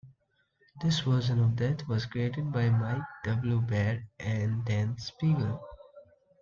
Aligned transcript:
This 0.81 1.01
version 1.01 1.39
of 1.43 1.55
Death 1.57 1.87
was 1.87 2.07
created 2.07 2.51
by 2.51 2.71
Mike 2.71 3.03
W. 3.25 3.61
Barr 3.61 4.03
and 4.19 4.65
Dan 4.65 4.95
Spiegle. 4.97 5.61